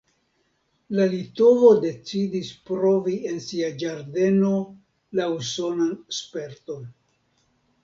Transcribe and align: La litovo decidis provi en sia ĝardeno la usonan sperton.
La 0.99 1.03
litovo 1.09 1.67
decidis 1.83 2.49
provi 2.71 3.19
en 3.33 3.37
sia 3.49 3.71
ĝardeno 3.85 4.51
la 5.21 5.31
usonan 5.37 5.95
sperton. 6.23 6.91